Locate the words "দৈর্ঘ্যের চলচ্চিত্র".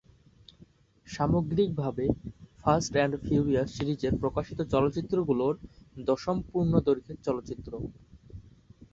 6.85-7.71